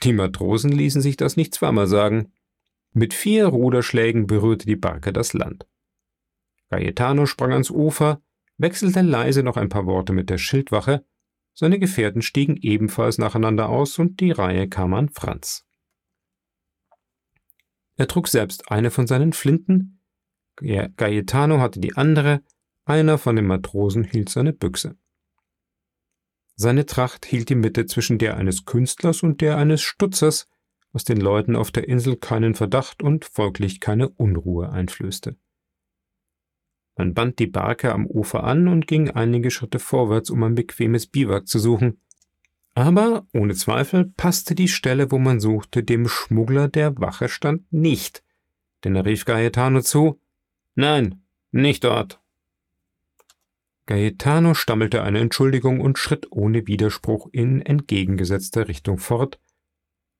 Die 0.03 0.13
Matrosen 0.13 0.71
ließen 0.71 1.01
sich 1.01 1.17
das 1.17 1.37
nicht 1.37 1.53
zweimal 1.53 1.87
sagen. 1.87 2.31
Mit 2.93 3.13
vier 3.13 3.47
Ruderschlägen 3.47 4.27
berührte 4.27 4.65
die 4.65 4.75
Barke 4.75 5.11
das 5.11 5.33
Land. 5.33 5.67
Gaetano 6.69 7.25
sprang 7.25 7.51
ans 7.53 7.69
Ufer, 7.69 8.21
wechselte 8.57 9.01
leise 9.01 9.43
noch 9.43 9.57
ein 9.57 9.69
paar 9.69 9.85
Worte 9.85 10.13
mit 10.13 10.29
der 10.29 10.37
Schildwache, 10.37 11.05
seine 11.53 11.79
Gefährten 11.79 12.21
stiegen 12.21 12.57
ebenfalls 12.57 13.17
nacheinander 13.17 13.69
aus 13.69 13.97
und 13.97 14.19
die 14.19 14.31
Reihe 14.31 14.67
kam 14.67 14.93
an 14.93 15.09
Franz. 15.09 15.65
Er 17.95 18.07
trug 18.07 18.27
selbst 18.27 18.69
eine 18.71 18.91
von 18.91 19.07
seinen 19.07 19.31
Flinten, 19.31 20.01
Gaetano 20.57 21.59
hatte 21.59 21.79
die 21.79 21.95
andere, 21.95 22.43
einer 22.85 23.17
von 23.17 23.35
den 23.35 23.47
Matrosen 23.47 24.03
hielt 24.03 24.29
seine 24.29 24.53
Büchse. 24.53 24.97
Seine 26.55 26.85
Tracht 26.85 27.25
hielt 27.25 27.49
die 27.49 27.55
Mitte 27.55 27.85
zwischen 27.85 28.17
der 28.17 28.37
eines 28.37 28.65
Künstlers 28.65 29.23
und 29.23 29.41
der 29.41 29.57
eines 29.57 29.81
Stutzers, 29.81 30.47
was 30.93 31.03
den 31.03 31.19
Leuten 31.19 31.55
auf 31.55 31.71
der 31.71 31.89
Insel 31.89 32.15
keinen 32.15 32.55
Verdacht 32.55 33.03
und 33.03 33.25
folglich 33.25 33.81
keine 33.81 34.09
Unruhe 34.09 34.71
einflößte. 34.71 35.35
Man 36.97 37.13
band 37.13 37.39
die 37.39 37.47
Barke 37.47 37.91
am 37.91 38.05
Ufer 38.07 38.45
an 38.45 38.69
und 38.69 38.87
ging 38.87 39.09
einige 39.09 39.51
Schritte 39.51 39.79
vorwärts, 39.79 40.29
um 40.29 40.41
ein 40.43 40.55
bequemes 40.55 41.07
Biwak 41.07 41.47
zu 41.47 41.59
suchen. 41.59 41.99
Aber 42.73 43.27
ohne 43.33 43.53
Zweifel 43.55 44.05
passte 44.15 44.55
die 44.55 44.69
Stelle, 44.69 45.11
wo 45.11 45.19
man 45.19 45.41
suchte, 45.41 45.83
dem 45.83 46.07
Schmuggler, 46.07 46.69
der 46.69 46.97
Wache 46.99 47.27
stand, 47.27 47.71
nicht, 47.71 48.23
denn 48.83 48.95
er 48.95 49.05
rief 49.05 49.25
Gaetano 49.25 49.81
zu 49.81 50.21
Nein, 50.75 51.23
nicht 51.51 51.83
dort. 51.83 52.21
Gaetano 53.87 54.55
stammelte 54.55 55.03
eine 55.03 55.19
Entschuldigung 55.19 55.79
und 55.79 55.99
schritt 55.99 56.27
ohne 56.31 56.65
Widerspruch 56.65 57.29
in 57.31 57.61
entgegengesetzter 57.61 58.67
Richtung 58.67 58.97
fort, 58.97 59.39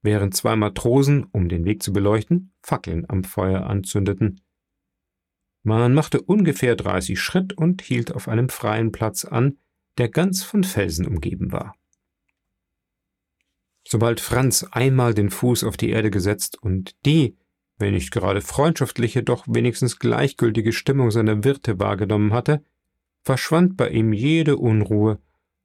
während 0.03 0.35
zwei 0.35 0.55
Matrosen, 0.55 1.23
um 1.31 1.49
den 1.49 1.65
Weg 1.65 1.81
zu 1.81 1.91
beleuchten, 1.91 2.53
Fackeln 2.61 3.09
am 3.09 3.23
Feuer 3.23 3.65
anzündeten. 3.65 4.41
Man 5.63 5.95
machte 5.95 6.21
ungefähr 6.21 6.75
dreißig 6.75 7.19
Schritt 7.19 7.53
und 7.53 7.81
hielt 7.81 8.13
auf 8.13 8.27
einem 8.27 8.49
freien 8.49 8.91
Platz 8.91 9.25
an, 9.25 9.57
der 9.97 10.09
ganz 10.09 10.43
von 10.43 10.63
Felsen 10.63 11.07
umgeben 11.07 11.51
war. 11.51 11.75
Sobald 13.87 14.19
Franz 14.19 14.63
einmal 14.69 15.15
den 15.15 15.31
Fuß 15.31 15.63
auf 15.63 15.75
die 15.75 15.89
Erde 15.89 16.11
gesetzt 16.11 16.61
und 16.61 16.95
die, 17.05 17.35
wenn 17.77 17.95
nicht 17.95 18.11
gerade 18.11 18.41
freundschaftliche, 18.41 19.23
doch 19.23 19.45
wenigstens 19.47 19.97
gleichgültige 19.97 20.71
Stimmung 20.71 21.09
seiner 21.09 21.43
Wirte 21.43 21.79
wahrgenommen 21.79 22.31
hatte, 22.31 22.63
verschwand 23.25 23.75
bei 23.75 23.89
ihm 23.89 24.13
jede 24.13 24.55
Unruhe, 24.55 25.19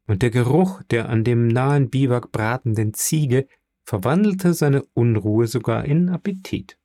und 0.06 0.22
der 0.22 0.30
Geruch 0.30 0.82
der 0.90 1.08
an 1.08 1.22
dem 1.22 1.46
nahen 1.46 1.90
Biwak 1.90 2.32
bratenden 2.32 2.94
Ziege 2.94 3.46
verwandelte 3.84 4.54
seine 4.54 4.82
Unruhe 4.94 5.46
sogar 5.46 5.84
in 5.84 6.08
Appetit. 6.08 6.78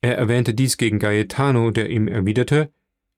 Er 0.00 0.18
erwähnte 0.18 0.52
dies 0.52 0.76
gegen 0.76 0.98
Gaetano, 0.98 1.70
der 1.70 1.88
ihm 1.88 2.06
erwiderte, 2.06 2.70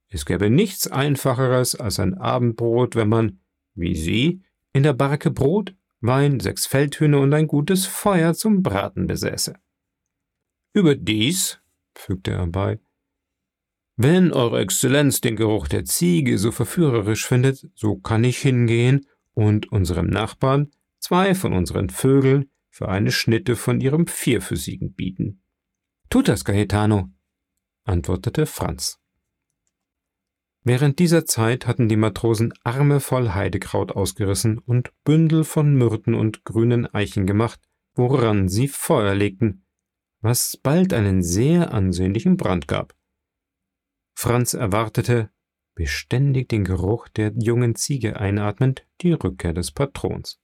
es 0.08 0.26
gäbe 0.26 0.50
nichts 0.50 0.88
Einfacheres 0.88 1.76
als 1.76 2.00
ein 2.00 2.14
Abendbrot, 2.14 2.96
wenn 2.96 3.08
man, 3.08 3.38
wie 3.74 3.94
Sie, 3.94 4.42
in 4.72 4.82
der 4.82 4.92
Barke 4.92 5.30
Brot, 5.30 5.74
Wein, 6.00 6.40
sechs 6.40 6.66
Feldhühner 6.66 7.20
und 7.20 7.32
ein 7.34 7.46
gutes 7.46 7.86
Feuer 7.86 8.34
zum 8.34 8.62
Braten 8.62 9.06
besäße. 9.06 9.54
Überdies, 10.72 11.60
fügte 11.94 12.32
er 12.32 12.46
bei, 12.46 12.80
wenn 14.02 14.32
Eure 14.32 14.60
Exzellenz 14.60 15.20
den 15.20 15.36
Geruch 15.36 15.68
der 15.68 15.84
Ziege 15.84 16.38
so 16.38 16.52
verführerisch 16.52 17.26
findet, 17.26 17.68
so 17.74 17.96
kann 17.96 18.24
ich 18.24 18.38
hingehen 18.38 19.06
und 19.34 19.70
unserem 19.70 20.06
Nachbarn 20.06 20.70
zwei 21.00 21.34
von 21.34 21.52
unseren 21.52 21.90
Vögeln 21.90 22.50
für 22.70 22.88
eine 22.88 23.12
Schnitte 23.12 23.56
von 23.56 23.78
ihrem 23.82 24.06
Vierfüßigen 24.06 24.94
bieten. 24.94 25.42
Tut 26.08 26.28
das, 26.28 26.46
Gaetano, 26.46 27.10
antwortete 27.84 28.46
Franz. 28.46 28.98
Während 30.64 30.98
dieser 30.98 31.26
Zeit 31.26 31.66
hatten 31.66 31.90
die 31.90 31.96
Matrosen 31.96 32.54
Arme 32.64 33.00
voll 33.00 33.28
Heidekraut 33.34 33.92
ausgerissen 33.92 34.56
und 34.56 34.92
Bündel 35.04 35.44
von 35.44 35.74
Myrten 35.74 36.14
und 36.14 36.46
grünen 36.46 36.86
Eichen 36.86 37.26
gemacht, 37.26 37.60
woran 37.92 38.48
sie 38.48 38.68
Feuer 38.68 39.14
legten, 39.14 39.66
was 40.22 40.56
bald 40.56 40.94
einen 40.94 41.22
sehr 41.22 41.74
ansehnlichen 41.74 42.38
Brand 42.38 42.66
gab. 42.66 42.94
Franz 44.22 44.52
erwartete, 44.52 45.30
beständig 45.74 46.50
den 46.50 46.64
Geruch 46.64 47.08
der 47.08 47.32
jungen 47.38 47.74
Ziege 47.74 48.20
einatmend, 48.20 48.86
die 49.00 49.12
Rückkehr 49.12 49.54
des 49.54 49.72
Patrons. 49.72 50.38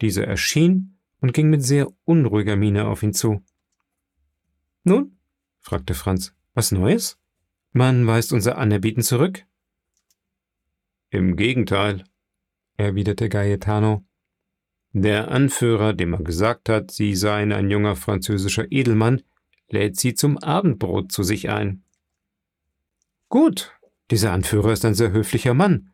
Dieser 0.00 0.26
erschien 0.26 0.98
und 1.20 1.32
ging 1.32 1.50
mit 1.50 1.62
sehr 1.62 1.86
unruhiger 2.02 2.56
Miene 2.56 2.88
auf 2.88 3.04
ihn 3.04 3.12
zu. 3.12 3.44
Nun? 4.82 5.20
fragte 5.60 5.94
Franz. 5.94 6.34
Was 6.54 6.72
Neues? 6.72 7.16
Man 7.70 8.08
weist 8.08 8.32
unser 8.32 8.58
Anerbieten 8.58 9.04
zurück? 9.04 9.46
Im 11.10 11.36
Gegenteil, 11.36 12.02
erwiderte 12.76 13.28
Gaetano. 13.28 14.04
Der 14.90 15.30
Anführer, 15.30 15.92
dem 15.92 16.14
er 16.14 16.24
gesagt 16.24 16.68
hat, 16.68 16.90
sie 16.90 17.14
seien 17.14 17.52
ein 17.52 17.70
junger 17.70 17.94
französischer 17.94 18.66
Edelmann, 18.72 19.22
lädt 19.68 19.96
sie 19.96 20.14
zum 20.14 20.38
Abendbrot 20.38 21.12
zu 21.12 21.22
sich 21.22 21.50
ein. 21.50 21.84
Gut, 23.30 23.72
dieser 24.10 24.32
Anführer 24.32 24.72
ist 24.72 24.84
ein 24.84 24.94
sehr 24.94 25.12
höflicher 25.12 25.54
Mann, 25.54 25.92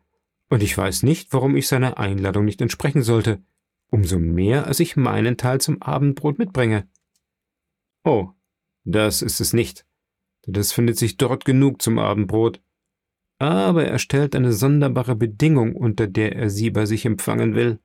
Und 0.49 0.63
ich 0.63 0.75
weiß 0.75 1.03
nicht, 1.03 1.31
warum 1.33 1.55
ich 1.55 1.67
seiner 1.67 1.99
Einladung 1.99 2.45
nicht 2.45 2.61
entsprechen 2.61 3.03
sollte, 3.03 3.43
umso 3.91 4.17
mehr, 4.17 4.65
als 4.65 4.79
ich 4.79 4.95
meinen 4.95 5.37
Teil 5.37 5.61
zum 5.61 5.81
Abendbrot 5.81 6.39
mitbringe. 6.39 6.89
Oh, 8.03 8.31
das 8.85 9.21
ist 9.21 9.39
es 9.39 9.53
nicht. 9.53 9.85
Das 10.47 10.71
findet 10.71 10.97
sich 10.97 11.17
dort 11.17 11.45
genug 11.45 11.81
zum 11.81 11.99
Abendbrot. 11.99 12.59
Aber 13.37 13.85
er 13.85 13.99
stellt 13.99 14.35
eine 14.35 14.51
sonderbare 14.51 15.15
Bedingung, 15.15 15.75
unter 15.75 16.07
der 16.07 16.35
er 16.35 16.49
sie 16.49 16.71
bei 16.71 16.87
sich 16.87 17.05
empfangen 17.05 17.53
will. 17.53 17.79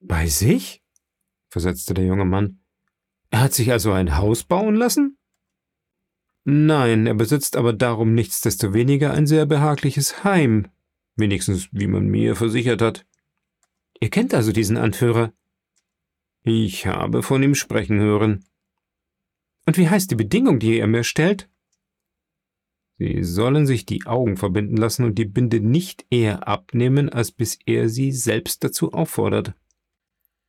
Bei 0.00 0.26
sich? 0.26 0.82
versetzte 1.50 1.92
der 1.92 2.06
junge 2.06 2.24
Mann. 2.24 2.60
Er 3.30 3.40
hat 3.40 3.52
sich 3.52 3.72
also 3.72 3.92
ein 3.92 4.16
Haus 4.16 4.44
bauen 4.44 4.74
lassen? 4.74 5.18
Nein, 6.44 7.06
er 7.06 7.14
besitzt 7.14 7.56
aber 7.56 7.72
darum 7.72 8.14
nichtsdestoweniger 8.14 9.12
ein 9.12 9.26
sehr 9.26 9.46
behagliches 9.46 10.24
Heim, 10.24 10.68
wenigstens 11.16 11.68
wie 11.72 11.86
man 11.86 12.06
mir 12.06 12.36
versichert 12.36 12.82
hat. 12.82 13.06
Ihr 13.98 14.10
kennt 14.10 14.34
also 14.34 14.52
diesen 14.52 14.76
Anführer? 14.76 15.32
Ich 16.42 16.86
habe 16.86 17.22
von 17.22 17.42
ihm 17.42 17.54
sprechen 17.54 17.98
hören. 17.98 18.44
Und 19.66 19.78
wie 19.78 19.88
heißt 19.88 20.10
die 20.10 20.16
Bedingung, 20.16 20.58
die 20.58 20.78
er 20.78 20.86
mir 20.86 21.04
stellt? 21.04 21.48
Sie 22.98 23.24
sollen 23.24 23.66
sich 23.66 23.86
die 23.86 24.04
Augen 24.06 24.36
verbinden 24.36 24.76
lassen 24.76 25.04
und 25.04 25.16
die 25.16 25.24
Binde 25.24 25.60
nicht 25.60 26.04
eher 26.10 26.46
abnehmen, 26.46 27.08
als 27.08 27.32
bis 27.32 27.58
er 27.64 27.88
sie 27.88 28.12
selbst 28.12 28.62
dazu 28.62 28.92
auffordert. 28.92 29.54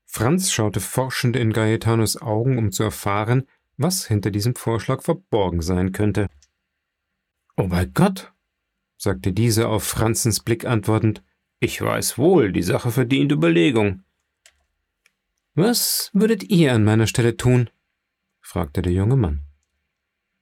Franz 0.04 0.52
schaute 0.52 0.82
forschend 0.82 1.36
in 1.38 1.54
Gaetanos 1.54 2.22
Augen, 2.22 2.58
um 2.58 2.72
zu 2.72 2.84
erfahren, 2.84 3.48
was 3.78 4.08
hinter 4.08 4.32
diesem 4.32 4.56
Vorschlag 4.56 5.02
verborgen 5.02 5.62
sein 5.62 5.92
könnte. 5.92 6.28
Oh 7.58 7.68
bei 7.68 7.86
Gott, 7.86 8.34
sagte 8.98 9.34
dieser 9.34 9.70
auf 9.70 9.84
Franzens 9.84 10.40
Blick 10.42 10.66
antwortend, 10.66 11.24
ich 11.60 11.82
weiß 11.82 12.18
wohl, 12.18 12.52
die 12.52 12.64
Sache 12.64 12.92
verdient 12.92 13.32
Überlegung. 13.32 14.04
Was 15.54 16.10
würdet 16.14 16.44
ihr 16.44 16.74
an 16.74 16.84
meiner 16.84 17.08
Stelle 17.08 17.38
tun? 17.38 17.70
fragte 18.42 18.82
der 18.82 18.92
junge 18.92 19.16
Mann. 19.16 19.46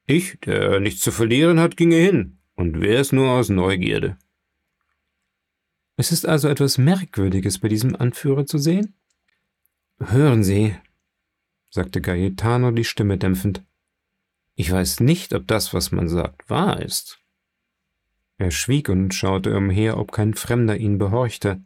Ich, 0.05 0.39
der 0.41 0.79
nichts 0.79 1.01
zu 1.01 1.11
verlieren 1.11 1.59
hat, 1.59 1.77
ginge 1.77 1.95
hin, 1.95 2.39
und 2.55 2.81
wär's 2.81 3.11
nur 3.11 3.31
aus 3.31 3.49
Neugierde. 3.49 4.17
Es 5.95 6.11
ist 6.11 6.25
also 6.25 6.49
etwas 6.49 6.77
Merkwürdiges 6.77 7.59
bei 7.59 7.67
diesem 7.67 7.95
Anführer 7.95 8.45
zu 8.45 8.57
sehen? 8.57 8.95
Hören 9.99 10.43
Sie, 10.43 10.75
sagte 11.73 12.01
Gaetano 12.01 12.69
die 12.69 12.83
Stimme 12.83 13.17
dämpfend. 13.17 13.63
Ich 14.53 14.71
weiß 14.71 14.99
nicht, 14.99 15.33
ob 15.33 15.47
das, 15.47 15.73
was 15.73 15.91
man 15.91 16.07
sagt, 16.07 16.47
wahr 16.47 16.79
ist. 16.79 17.19
Er 18.37 18.51
schwieg 18.51 18.89
und 18.89 19.11
schaute 19.15 19.57
umher, 19.57 19.97
ob 19.97 20.11
kein 20.11 20.35
Fremder 20.35 20.77
ihn 20.77 20.99
behorchte. 20.99 21.63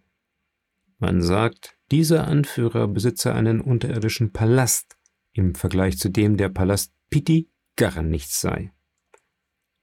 Man 0.97 1.21
sagt, 1.21 1.77
dieser 1.91 2.25
Anführer 2.25 2.87
besitze 2.87 3.33
einen 3.33 3.59
unterirdischen 3.59 4.31
Palast, 4.31 4.97
im 5.33 5.55
Vergleich 5.55 5.97
zu 5.97 6.07
dem 6.07 6.37
der 6.37 6.49
Palast 6.49 6.93
Pitti 7.09 7.49
gar 7.75 8.01
nichts 8.01 8.39
sei. 8.39 8.71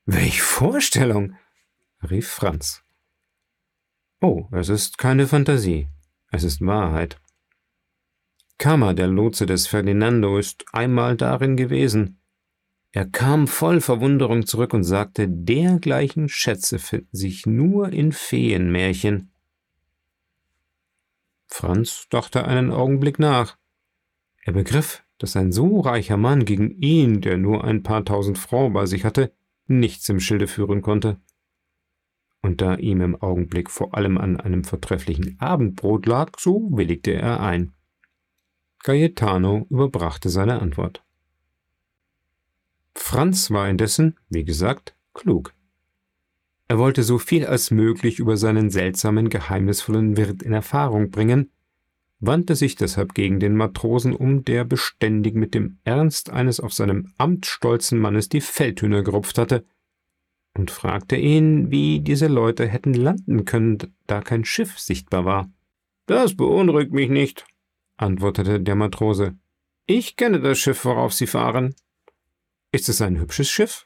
Welch 0.06 0.40
Vorstellung! 0.40 1.36
rief 2.02 2.28
Franz. 2.28 2.82
Oh, 4.22 4.48
es 4.52 4.70
ist 4.70 4.96
keine 4.96 5.26
Fantasie, 5.26 5.88
es 6.30 6.44
ist 6.44 6.62
Wahrheit. 6.62 7.20
Kama, 8.58 8.92
der 8.94 9.08
Lotse 9.08 9.46
des 9.46 9.66
Ferdinando, 9.66 10.38
ist 10.38 10.64
einmal 10.72 11.16
darin 11.16 11.56
gewesen. 11.56 12.20
Er 12.92 13.06
kam 13.06 13.48
voll 13.48 13.80
Verwunderung 13.80 14.46
zurück 14.46 14.72
und 14.72 14.84
sagte, 14.84 15.28
dergleichen 15.28 16.28
Schätze 16.28 16.78
finden 16.78 17.08
sich 17.10 17.44
nur 17.44 17.88
in 17.88 18.12
Feenmärchen. 18.12 19.32
Franz 21.48 22.06
dachte 22.08 22.44
einen 22.44 22.70
Augenblick 22.70 23.18
nach. 23.18 23.56
Er 24.42 24.52
begriff, 24.52 25.04
dass 25.18 25.36
ein 25.36 25.52
so 25.52 25.80
reicher 25.80 26.16
Mann 26.16 26.44
gegen 26.44 26.70
ihn, 26.70 27.20
der 27.20 27.36
nur 27.36 27.64
ein 27.64 27.82
paar 27.82 28.04
tausend 28.04 28.38
Francs 28.38 28.74
bei 28.74 28.86
sich 28.86 29.04
hatte, 29.04 29.32
nichts 29.66 30.08
im 30.08 30.20
Schilde 30.20 30.46
führen 30.46 30.82
konnte. 30.82 31.20
Und 32.42 32.60
da 32.60 32.76
ihm 32.76 33.00
im 33.00 33.20
Augenblick 33.20 33.70
vor 33.70 33.96
allem 33.96 34.18
an 34.18 34.38
einem 34.38 34.64
vortrefflichen 34.64 35.40
Abendbrot 35.40 36.06
lag, 36.06 36.38
so 36.38 36.68
willigte 36.72 37.12
er 37.12 37.40
ein. 37.40 37.72
Gaetano 38.84 39.66
überbrachte 39.70 40.28
seine 40.28 40.60
Antwort. 40.60 41.02
Franz 42.94 43.50
war 43.50 43.68
indessen, 43.68 44.16
wie 44.28 44.44
gesagt, 44.44 44.94
klug. 45.14 45.54
Er 46.68 46.78
wollte 46.78 47.02
so 47.02 47.18
viel 47.18 47.46
als 47.46 47.70
möglich 47.70 48.18
über 48.18 48.36
seinen 48.36 48.68
seltsamen, 48.68 49.30
geheimnisvollen 49.30 50.18
Wirt 50.18 50.42
in 50.42 50.52
Erfahrung 50.52 51.10
bringen, 51.10 51.50
wandte 52.20 52.56
sich 52.56 52.76
deshalb 52.76 53.14
gegen 53.14 53.40
den 53.40 53.56
Matrosen 53.56 54.14
um, 54.14 54.44
der 54.44 54.64
beständig 54.64 55.34
mit 55.34 55.54
dem 55.54 55.78
Ernst 55.84 56.28
eines 56.30 56.60
auf 56.60 56.74
seinem 56.74 57.12
Amt 57.16 57.46
stolzen 57.46 57.98
Mannes 57.98 58.28
die 58.28 58.42
Feldhühner 58.42 59.02
gerupft 59.02 59.38
hatte, 59.38 59.64
und 60.56 60.70
fragte 60.70 61.16
ihn, 61.16 61.70
wie 61.70 62.00
diese 62.00 62.28
Leute 62.28 62.66
hätten 62.66 62.94
landen 62.94 63.44
können, 63.44 63.78
da 64.06 64.20
kein 64.20 64.44
Schiff 64.44 64.78
sichtbar 64.78 65.24
war. 65.24 65.50
Das 66.06 66.36
beunruhigt 66.36 66.92
mich 66.92 67.08
nicht, 67.08 67.44
antwortete 67.96 68.60
der 68.60 68.74
Matrose. 68.74 69.36
Ich 69.86 70.16
kenne 70.16 70.40
das 70.40 70.58
Schiff, 70.58 70.84
worauf 70.84 71.12
Sie 71.12 71.26
fahren. 71.26 71.74
Ist 72.72 72.88
es 72.88 73.00
ein 73.00 73.18
hübsches 73.18 73.50
Schiff? 73.50 73.84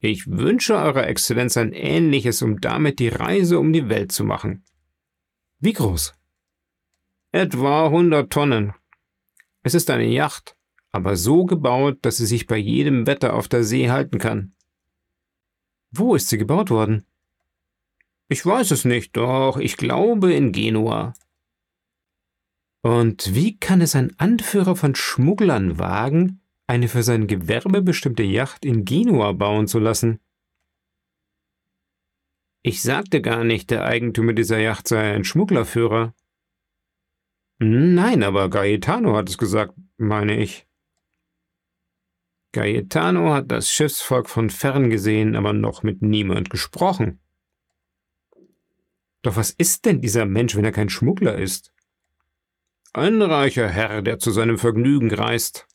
Ich 0.00 0.28
wünsche 0.28 0.76
Eurer 0.76 1.08
Exzellenz 1.08 1.56
ein 1.56 1.72
ähnliches, 1.72 2.42
um 2.42 2.60
damit 2.60 3.00
die 3.00 3.08
Reise 3.08 3.58
um 3.58 3.72
die 3.72 3.88
Welt 3.88 4.12
zu 4.12 4.24
machen. 4.24 4.62
Wie 5.58 5.72
groß? 5.72 6.14
Etwa 7.32 7.90
hundert 7.90 8.32
Tonnen. 8.32 8.74
Es 9.62 9.74
ist 9.74 9.90
eine 9.90 10.06
Yacht, 10.06 10.56
aber 10.92 11.16
so 11.16 11.44
gebaut, 11.44 11.98
dass 12.02 12.18
sie 12.18 12.26
sich 12.26 12.46
bei 12.46 12.56
jedem 12.56 13.06
Wetter 13.06 13.34
auf 13.34 13.48
der 13.48 13.64
See 13.64 13.90
halten 13.90 14.18
kann. 14.18 14.54
Wo 15.90 16.14
ist 16.14 16.28
sie 16.28 16.38
gebaut 16.38 16.70
worden? 16.70 17.04
Ich 18.28 18.44
weiß 18.46 18.70
es 18.70 18.84
nicht, 18.84 19.16
doch 19.16 19.56
ich 19.56 19.76
glaube 19.76 20.32
in 20.32 20.52
Genua. 20.52 21.14
Und 22.82 23.34
wie 23.34 23.58
kann 23.58 23.80
es 23.80 23.96
ein 23.96 24.18
Anführer 24.18 24.76
von 24.76 24.94
Schmugglern 24.94 25.78
wagen, 25.78 26.40
eine 26.66 26.88
für 26.88 27.02
sein 27.02 27.26
Gewerbe 27.26 27.82
bestimmte 27.82 28.22
Yacht 28.22 28.64
in 28.64 28.84
Genua 28.84 29.32
bauen 29.32 29.66
zu 29.66 29.78
lassen? 29.78 30.20
Ich 32.62 32.82
sagte 32.82 33.22
gar 33.22 33.44
nicht, 33.44 33.70
der 33.70 33.84
Eigentümer 33.84 34.32
dieser 34.32 34.58
Yacht 34.58 34.88
sei 34.88 35.14
ein 35.14 35.24
Schmugglerführer. 35.24 36.14
Nein, 37.58 38.22
aber 38.22 38.50
Gaetano 38.50 39.16
hat 39.16 39.28
es 39.28 39.38
gesagt, 39.38 39.74
meine 39.96 40.36
ich. 40.36 40.66
Gaetano 42.52 43.34
hat 43.34 43.50
das 43.50 43.70
Schiffsvolk 43.70 44.28
von 44.28 44.50
fern 44.50 44.90
gesehen, 44.90 45.34
aber 45.34 45.52
noch 45.52 45.82
mit 45.82 46.02
niemand 46.02 46.50
gesprochen. 46.50 47.20
Doch 49.22 49.36
was 49.36 49.50
ist 49.50 49.84
denn 49.84 50.00
dieser 50.00 50.24
Mensch, 50.24 50.54
wenn 50.54 50.64
er 50.64 50.72
kein 50.72 50.88
Schmuggler 50.88 51.36
ist? 51.36 51.72
Ein 52.94 53.20
reicher 53.20 53.68
Herr, 53.68 54.00
der 54.00 54.18
zu 54.18 54.30
seinem 54.30 54.58
Vergnügen 54.58 55.12
reist. 55.12 55.66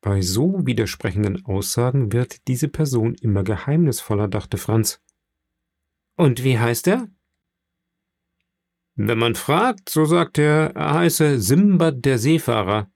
Bei 0.00 0.20
so 0.20 0.66
widersprechenden 0.66 1.44
Aussagen 1.46 2.12
wird 2.12 2.46
diese 2.46 2.68
Person 2.68 3.14
immer 3.14 3.42
geheimnisvoller, 3.42 4.28
dachte 4.28 4.58
Franz. 4.58 5.02
Und 6.16 6.44
wie 6.44 6.58
heißt 6.58 6.88
er? 6.88 7.08
Wenn 8.94 9.18
man 9.18 9.34
fragt, 9.34 9.88
so 9.88 10.04
sagt 10.04 10.38
er, 10.38 10.74
er 10.76 10.94
heiße 10.94 11.40
Simbad 11.40 12.04
der 12.04 12.18
Seefahrer. 12.18 12.90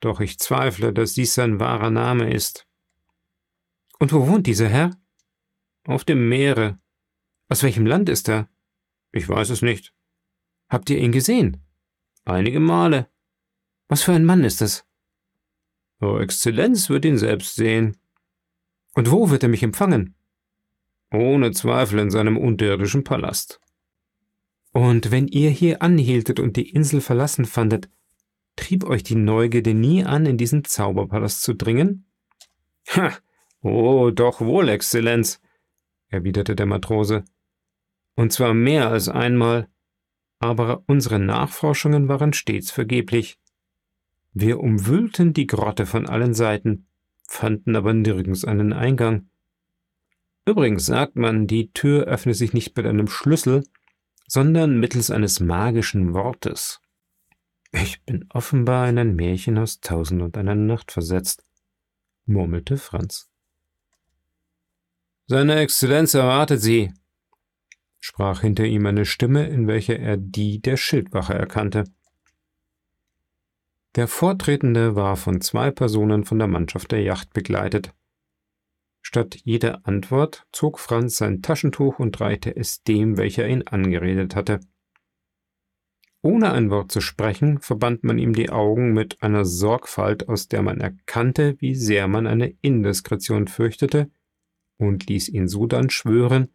Doch 0.00 0.20
ich 0.20 0.38
zweifle, 0.38 0.92
dass 0.92 1.14
dies 1.14 1.34
sein 1.34 1.58
wahrer 1.58 1.90
Name 1.90 2.32
ist. 2.32 2.66
Und 3.98 4.12
wo 4.12 4.28
wohnt 4.28 4.46
dieser 4.46 4.68
Herr? 4.68 4.90
Auf 5.86 6.04
dem 6.04 6.28
Meere. 6.28 6.78
Aus 7.48 7.62
welchem 7.62 7.86
Land 7.86 8.08
ist 8.08 8.28
er? 8.28 8.50
Ich 9.12 9.28
weiß 9.28 9.50
es 9.50 9.62
nicht. 9.62 9.93
Habt 10.74 10.90
ihr 10.90 10.98
ihn 10.98 11.12
gesehen? 11.12 11.58
Einige 12.24 12.58
Male. 12.58 13.08
Was 13.86 14.02
für 14.02 14.10
ein 14.10 14.24
Mann 14.24 14.42
ist 14.42 14.60
es? 14.60 14.84
Eure 16.00 16.24
Exzellenz 16.24 16.90
wird 16.90 17.04
ihn 17.04 17.16
selbst 17.16 17.54
sehen. 17.54 17.96
Und 18.94 19.12
wo 19.12 19.30
wird 19.30 19.44
er 19.44 19.48
mich 19.48 19.62
empfangen? 19.62 20.16
Ohne 21.12 21.52
Zweifel 21.52 22.00
in 22.00 22.10
seinem 22.10 22.36
unterirdischen 22.36 23.04
Palast. 23.04 23.60
Und 24.72 25.12
wenn 25.12 25.28
ihr 25.28 25.50
hier 25.50 25.80
anhieltet 25.80 26.40
und 26.40 26.56
die 26.56 26.70
Insel 26.70 27.00
verlassen 27.00 27.44
fandet, 27.44 27.88
trieb 28.56 28.82
euch 28.82 29.04
die 29.04 29.14
Neugierde 29.14 29.74
nie 29.74 30.02
an, 30.02 30.26
in 30.26 30.38
diesen 30.38 30.64
Zauberpalast 30.64 31.42
zu 31.42 31.54
dringen? 31.54 32.10
Ha! 32.96 33.16
Oh, 33.62 34.10
doch 34.10 34.40
wohl, 34.40 34.68
Exzellenz, 34.68 35.40
erwiderte 36.08 36.56
der 36.56 36.66
Matrose. 36.66 37.24
Und 38.16 38.32
zwar 38.32 38.54
mehr 38.54 38.90
als 38.90 39.08
einmal 39.08 39.68
aber 40.44 40.82
unsere 40.86 41.18
Nachforschungen 41.18 42.08
waren 42.08 42.32
stets 42.32 42.70
vergeblich. 42.70 43.38
Wir 44.32 44.60
umwühlten 44.60 45.32
die 45.32 45.46
Grotte 45.46 45.86
von 45.86 46.06
allen 46.06 46.34
Seiten, 46.34 46.86
fanden 47.26 47.76
aber 47.76 47.94
nirgends 47.94 48.44
einen 48.44 48.72
Eingang. 48.72 49.28
Übrigens 50.46 50.86
sagt 50.86 51.16
man, 51.16 51.46
die 51.46 51.72
Tür 51.72 52.04
öffne 52.04 52.34
sich 52.34 52.52
nicht 52.52 52.76
mit 52.76 52.86
einem 52.86 53.08
Schlüssel, 53.08 53.64
sondern 54.26 54.78
mittels 54.78 55.10
eines 55.10 55.40
magischen 55.40 56.12
Wortes. 56.14 56.80
Ich 57.72 58.02
bin 58.04 58.26
offenbar 58.28 58.88
in 58.88 58.98
ein 58.98 59.16
Märchen 59.16 59.58
aus 59.58 59.80
Tausend 59.80 60.22
und 60.22 60.36
einer 60.36 60.54
Nacht 60.54 60.92
versetzt, 60.92 61.44
murmelte 62.26 62.76
Franz. 62.76 63.30
Seine 65.26 65.56
Exzellenz 65.56 66.14
erwartet 66.14 66.60
Sie, 66.60 66.92
sprach 68.04 68.42
hinter 68.42 68.66
ihm 68.66 68.84
eine 68.84 69.06
Stimme, 69.06 69.46
in 69.46 69.66
welcher 69.66 69.98
er 69.98 70.18
die 70.18 70.60
der 70.60 70.76
Schildwache 70.76 71.32
erkannte. 71.32 71.84
Der 73.94 74.08
Vortretende 74.08 74.94
war 74.94 75.16
von 75.16 75.40
zwei 75.40 75.70
Personen 75.70 76.24
von 76.24 76.38
der 76.38 76.46
Mannschaft 76.46 76.92
der 76.92 77.00
Yacht 77.00 77.32
begleitet. 77.32 77.94
Statt 79.00 79.36
jeder 79.44 79.86
Antwort 79.86 80.46
zog 80.52 80.80
Franz 80.80 81.16
sein 81.16 81.40
Taschentuch 81.40 81.98
und 81.98 82.20
reichte 82.20 82.54
es 82.54 82.82
dem, 82.82 83.16
welcher 83.16 83.48
ihn 83.48 83.62
angeredet 83.62 84.36
hatte. 84.36 84.60
Ohne 86.20 86.52
ein 86.52 86.68
Wort 86.68 86.92
zu 86.92 87.00
sprechen, 87.00 87.58
verband 87.62 88.04
man 88.04 88.18
ihm 88.18 88.34
die 88.34 88.50
Augen 88.50 88.92
mit 88.92 89.22
einer 89.22 89.46
Sorgfalt, 89.46 90.28
aus 90.28 90.48
der 90.48 90.60
man 90.60 90.78
erkannte, 90.78 91.56
wie 91.58 91.74
sehr 91.74 92.06
man 92.06 92.26
eine 92.26 92.54
Indiskretion 92.60 93.48
fürchtete, 93.48 94.10
und 94.76 95.06
ließ 95.06 95.30
ihn 95.30 95.48
so 95.48 95.66
dann 95.66 95.88
schwören, 95.88 96.50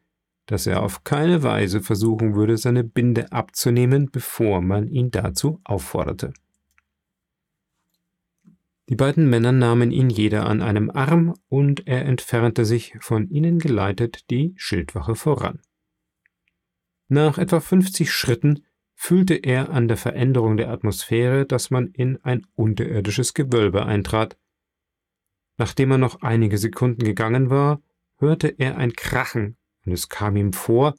dass 0.50 0.66
er 0.66 0.82
auf 0.82 1.04
keine 1.04 1.44
Weise 1.44 1.80
versuchen 1.80 2.34
würde, 2.34 2.58
seine 2.58 2.84
Binde 2.84 3.32
abzunehmen, 3.32 4.10
bevor 4.10 4.62
man 4.62 4.88
ihn 4.88 5.12
dazu 5.12 5.62
aufforderte. 5.64 6.34
Die 8.90 8.96
beiden 8.96 9.30
Männer 9.30 9.52
nahmen 9.52 9.92
ihn 9.92 10.10
jeder 10.10 10.48
an 10.48 10.64
einem 10.64 10.90
Arm, 10.90 11.36
und 11.50 11.86
er 11.88 12.06
entfernte 12.06 12.66
sich, 12.66 12.96
von 13.00 13.30
ihnen 13.30 13.60
geleitet, 13.60 14.32
die 14.32 14.56
Schildwache 14.58 15.14
voran. 15.14 15.60
Nach 17.10 17.38
etwa 17.38 17.60
fünfzig 17.60 18.12
Schritten 18.12 18.66
fühlte 18.96 19.36
er 19.36 19.70
an 19.70 19.88
der 19.88 19.98
Veränderung 19.98 20.58
der 20.58 20.72
Atmosphäre, 20.72 21.46
dass 21.46 21.70
man 21.70 21.90
in 21.90 22.18
ein 22.24 22.48
unterirdisches 22.56 23.36
Gewölbe 23.36 23.86
eintrat. 23.86 24.36
Nachdem 25.58 25.92
er 25.92 26.00
noch 26.00 26.24
einige 26.24 26.58
Sekunden 26.58 27.04
gegangen 27.04 27.52
war, 27.52 27.84
hörte 28.18 28.48
er 28.48 28.78
ein 28.78 28.94
Krachen, 28.94 29.56
und 29.90 29.94
es 29.94 30.08
kam 30.08 30.36
ihm 30.36 30.54
vor, 30.54 30.96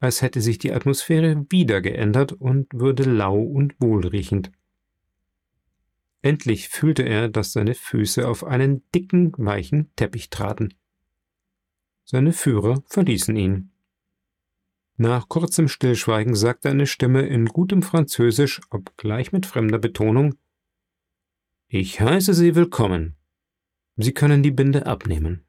als 0.00 0.22
hätte 0.22 0.40
sich 0.40 0.58
die 0.58 0.72
Atmosphäre 0.72 1.44
wieder 1.50 1.82
geändert 1.82 2.32
und 2.32 2.66
würde 2.72 3.04
lau 3.04 3.38
und 3.38 3.74
wohlriechend. 3.78 4.50
Endlich 6.22 6.70
fühlte 6.70 7.02
er, 7.02 7.28
dass 7.28 7.52
seine 7.52 7.74
Füße 7.74 8.26
auf 8.26 8.44
einen 8.44 8.82
dicken, 8.94 9.32
weichen 9.36 9.94
Teppich 9.96 10.30
traten. 10.30 10.72
Seine 12.04 12.32
Führer 12.32 12.82
verließen 12.86 13.36
ihn. 13.36 13.70
Nach 14.96 15.28
kurzem 15.28 15.68
Stillschweigen 15.68 16.34
sagte 16.34 16.70
eine 16.70 16.86
Stimme 16.86 17.26
in 17.26 17.46
gutem 17.46 17.82
Französisch, 17.82 18.60
obgleich 18.70 19.32
mit 19.32 19.44
fremder 19.46 19.78
Betonung 19.78 20.36
Ich 21.68 22.00
heiße 22.00 22.32
Sie 22.32 22.54
willkommen. 22.54 23.16
Sie 23.96 24.12
können 24.12 24.42
die 24.42 24.52
Binde 24.52 24.86
abnehmen. 24.86 25.44